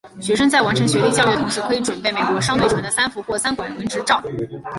[0.19, 4.19] 学生在完成学历教育的同时可以准备美国商船队的三副或三管轮执照。